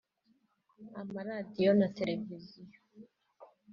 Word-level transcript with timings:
amaradiyo 1.01 1.71
na 1.79 1.87
televiziyo 1.97 2.79